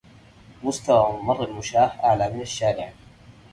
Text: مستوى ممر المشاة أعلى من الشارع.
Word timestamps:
مستوى 0.63 1.11
ممر 1.13 1.43
المشاة 1.43 2.03
أعلى 2.03 2.29
من 2.33 2.41
الشارع. 2.41 2.93